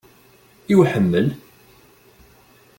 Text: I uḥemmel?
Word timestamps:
I 0.71 0.73
uḥemmel? 0.79 1.27